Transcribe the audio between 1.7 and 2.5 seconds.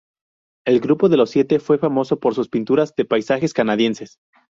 famoso por sus